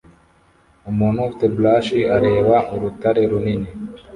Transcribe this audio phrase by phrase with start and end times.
[0.89, 3.69] Umuntu ufite brush areba urutare runini